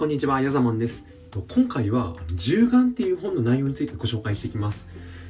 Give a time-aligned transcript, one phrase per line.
[0.00, 1.04] こんにちは、ヤザマンです。
[1.54, 4.88] 今回は、獣眼っていう本の内容についてご紹介していきます。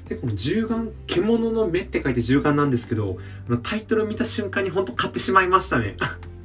[0.09, 5.97] で、この獣眼、獣の目って書いて獣眼なんですけど、あのタイトル見た瞬間に本当買ってしまいましたね。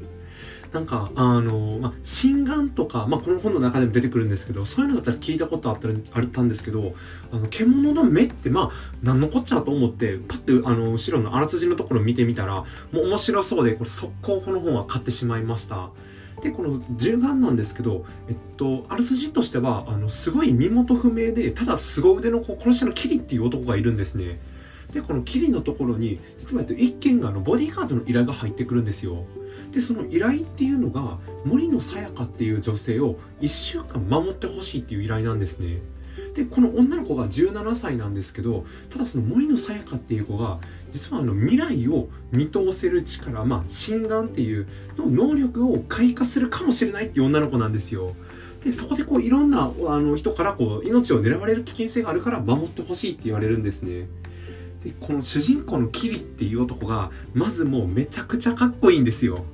[0.74, 6.96] なんか、あの、まあ、心眼とか、まあ、この本の中でも出てくるんですけど、そういうのだったら聞いたことあったあったんですけど、
[7.32, 8.72] あの、獣の目って、まあ、
[9.04, 15.92] 何のこっちゃと思って、パッて、あの、後ろのあらすじのところを見てみたら、もう面白そうで、これ速攻この本は買ってしまいました。
[16.42, 24.40] でこの銃眼なんですけど、えっと、ある筋としてはあのすごい身元不明でただ凄腕のこう殺し屋のキリっていう男がいるんですね。
[24.94, 29.26] でこのキリのところに実は1件があのボディーガードの依頼が入ってくるんですよ。
[29.72, 35.82] でその依頼っていうのが森野さやかっていう女性を1週間守ってほしいっていう依頼なんですね。
[36.36, 40.60] でこの女の子が17歳なんですけどただその森野さやかっていう子が
[40.92, 48.14] 実はあの未来を見通せる力まあ心眼っていうの能力を開花するかもしれないっていう女の子なんですよ。
[48.66, 54.08] でそこでこういろんなあの人からこう命を狙われる危険性があるから守ってほしいって言われるんですね。
[54.84, 59.46] でこの主人公のキリっていう男がまずもうめちゃくちゃかっこいいんですよ。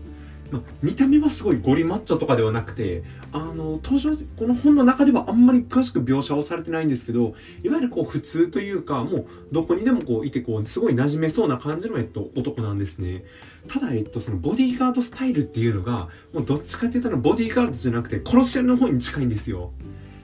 [0.51, 13.23] まあ、見た目はすごいゴリマッチョとかではなくて、あの、登場、この本の中ではあんまり詳しく描写をされてないんですけど、いわゆるこう普通というか、もうどこにでもこういてこう、すごい馴染めそうな感じの、えっと、男なんですね。
[13.67, 19.71] ただ、えっと、そのボディーガードスタイルっていうのが、もうどっちかって言ったらボディーガードじゃなくて殺し屋の方に近いんですよ。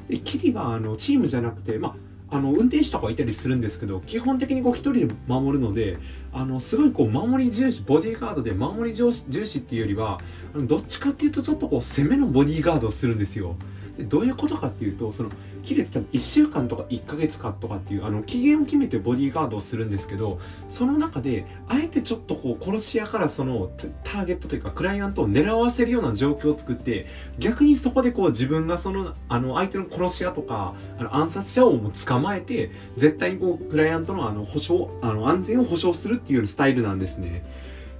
[0.10, 1.96] で、キリはあの、チームじゃなくて、まあ、
[2.30, 5.98] あの運転手とかいたりするんですけど基本的にこう一人で守るので
[6.34, 10.20] あのすごいこう守り重視ボディーガードで守り重視っていうよりは
[10.56, 13.56] どっちかっていうとちょっとこう攻めのボディーガードをするんですよ。
[13.98, 15.30] でどういうことかっていうとその
[15.64, 23.72] 切れて多分1週間とか1ヶ月かとかっていうあの期限を決めてボディーガードをするんですけどその中であえてちょっとこう殺し屋からその
[24.04, 27.08] ターゲットというかクライアントを狙わせるような状況を作って
[27.40, 37.44] 逆にそこでこう自分がそのあの相手の殺し屋とかあの暗殺者をも捕まえて絶対にこうクライアントのあの保証あの安全を保証するっていうスタイルなんですね。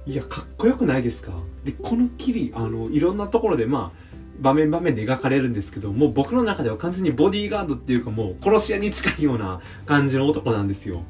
[0.06, 1.32] いやかっこよくないですか？
[1.64, 4.07] でこのキリあのいろんなところでまあ
[4.40, 11.02] 場面場面で描かれるんですけど、もう僕の中では完全にボディーガードっていうかもう殺し屋に近いような感じの男なんですよ。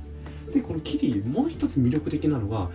[0.53, 2.71] で、このキリ、もう一つ魅力的なのが、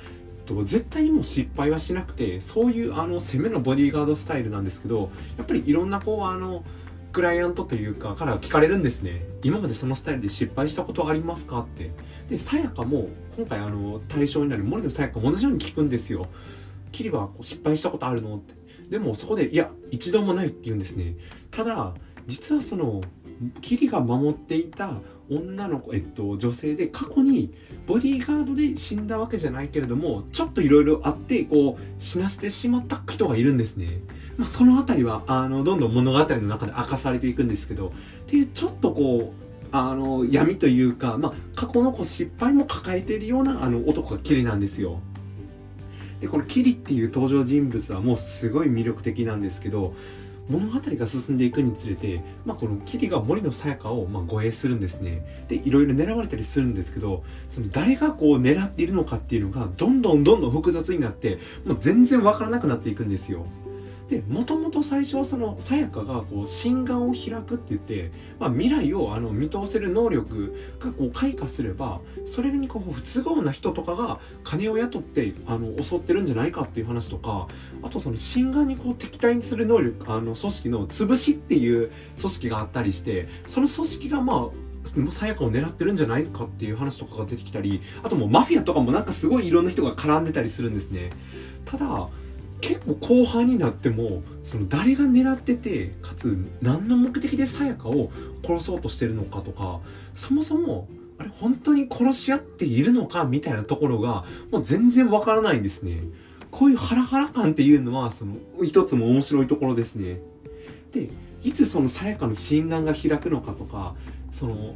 [0.63, 6.63] 絶対にもう失敗はしなくて、そういうあの攻めのボディーガードスタイルなんですけど、やっぱりいろんなこうあの、
[7.13, 9.23] クライアントというかから聞かれるんですね。
[9.43, 11.91] 今までそのスタイルで失敗したことありますかって。
[12.27, 16.27] で、さやかも今回あの対象になる森のさやかも同じように聞くんですよ。
[16.91, 18.55] キリは失敗したことあるのって。
[18.93, 21.15] でもそこで、いや、一度もないって言うんですね。
[21.49, 21.95] ただ、
[22.27, 23.01] 実はその、
[23.59, 27.51] キリが守っていた女の子、えっと、女性で過去に
[27.87, 33.99] ボディーガードで死んだわけじゃないけれども、ちょっといろいろあって、こう、死なせてしまった人がいるんですね。
[34.37, 37.91] まあ、そのあたりは、あの、どんどん物語の中で明かされていくんですけど、っ
[38.27, 44.99] ていう、ちょっとこう、あの、闇というか、まあ、過去のこう失敗も抱えているような、あの、男がキリなんですよ。
[46.23, 49.93] でこのキリっていう登場人物はもうすごい魅力的なんですけど
[50.49, 55.21] 物語が進んでいくにつれて、まあ、このキリが森のさやかをま護衛するんですね。
[55.49, 63.45] でいろいろ狙われたりするんですけどその誰がこう狙っているのかっていうのがどんどんどんどん複雑になってもう全然わからなくなっていくんですよ。
[64.09, 77.47] でもともと最初はそのさやかがこう心眼を開くって言って、まあ、未来をあの見通せる能力がこう開花すればそれにこう不都合な人とかが金を雇ってあの襲ってるんじゃないかっていう話とか
[77.81, 91.09] あとその心眼にこう敵対にする能力あの組織の潰しっていう組織があったりしてその組織がまあさやかを狙ってるんじゃないかっていう話とかが出てきたりあともうマフィアとかもなんかすごいいろんな人が絡んでたりするんですね。
[91.65, 92.09] ただ
[92.63, 98.09] 結構後半になってもその誰が狙っててかつ何の目的でさやかを
[98.41, 99.81] 殺そうとしてるのかとか
[100.13, 100.87] そもそも
[101.17, 106.03] あれ本当に殺し合っているのかみたいなところがもう全然わからないんですね。
[106.51, 110.21] こういうハラハラ感っていうのはその一つも面白いところですね。
[110.93, 111.09] で
[111.43, 113.93] いつそのさやかの心眼が開くのかとか
[114.31, 114.75] その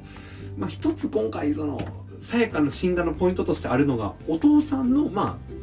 [0.58, 1.80] まあ一つ今回その
[2.20, 5.57] さやかの心眼のポイントとしてあるのがお父さんのまあ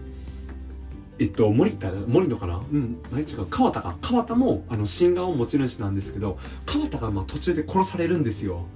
[1.24, 2.58] えっと、森田、森野かな？
[2.58, 3.96] うん、何違う、川田か。
[4.02, 6.36] 川田も、あの、心眼を持ち主なんですけど、
[6.66, 8.66] 川田が、まあ、途中で殺されるんですよ。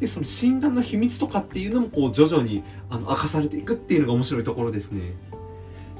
[0.00, 5.14] で、その診断の秘密とかっていうのも、こう、徐々に、あの、明かされていくっていうのが面白いところですね。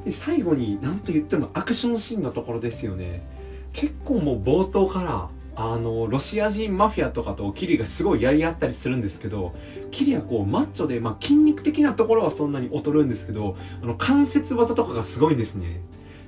[0.05, 3.27] で、最後に、なんと言っても、アクションシーンのところですよね。
[3.73, 9.55] 結構もう冒頭から、あの、ロシア人マフィアとかとキリがすごいやり合ったりするんですけど、
[9.91, 15.81] キリはこう、マッチョで、まあ、筋肉的なところはそんなに劣るんですけど、あの、関節技とかがすごいんですね。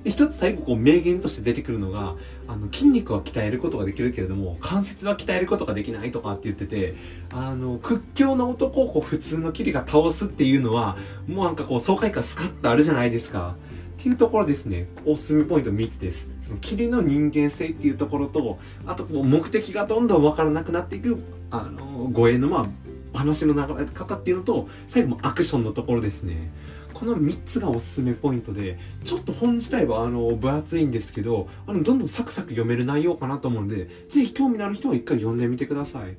[0.03, 2.15] で、一つ最後こう名言として出てくるのが、
[2.47, 6.93] あの、筋肉は鍛えることができるけれども、関節は鍛えることができないとかって言ってて、
[7.29, 10.97] あの、屈強な男をこう普通のキリが倒すっていうのは、
[11.27, 13.55] もうなんかこう爽快感スカッとあるじゃないですか。
[13.97, 16.29] っていうところですね、おすすめポイント3つです。
[16.41, 21.17] その霧の人間性っていうところと、あとこう目的がどんどんわからなくなっていく、
[21.49, 22.69] あの、護衛のま
[23.13, 26.51] あ、話の流れ方っていうのと、最後もアクションのところですね。
[26.93, 36.15] この3つがおすすめポイントで、ちょっと本自体はあの、分厚いんですけど、あの、どんどんサクサク読める内容かなと思うので、ぜひ興味のある人は一回読んでみてください。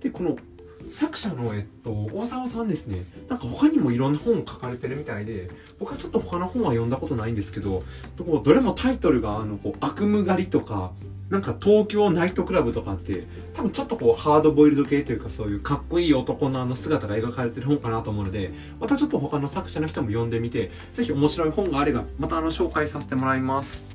[0.00, 0.36] で、この
[0.90, 3.04] 作者の、えっと、大沢さんですね。
[3.28, 7.82] なんか他にもいろんな本を書かれてるみたいで、僕はちょっと他の本は読んだことないんですけど、
[8.16, 10.92] どれもタイトルが、あの、こう、悪夢狩りとか、
[11.28, 13.24] なんか東京ナイトクラブとかって、
[13.54, 23.88] 多分ちょっとこう、ハードボイルド系というか、そういうかっこいい男のあの姿が描かれてる本かなと思うので、またちょっと他の作者の人も読んでみて、ぜひ面白い本があれば、またあの、紹介させてもらいます。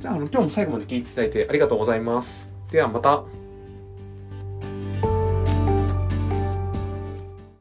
[0.00, 2.48] じゃあ、あの、今日も最後まで聞いていただいてありがとうございます。
[2.70, 3.45] ではまた。